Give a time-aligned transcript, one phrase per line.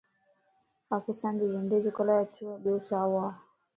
[0.91, 3.27] پاڪستان جي جنڊي جو ڪلر اڇو ٻيو سائو ا